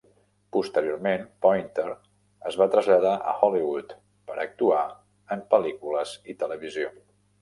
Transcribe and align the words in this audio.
Posteriorment, 0.55 1.25
Pointer 1.45 1.85
es 2.51 2.57
va 2.61 2.67
traslladar 2.75 3.13
a 3.33 3.35
Hollywood 3.49 3.93
per 4.31 4.39
actuar 4.47 4.81
en 5.37 5.45
pel·lícules 5.53 6.17
i 6.35 6.39
televisió. 6.45 6.91